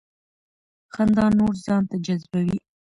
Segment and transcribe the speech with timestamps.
[0.93, 2.57] خندا نور ځان ته جذبوي.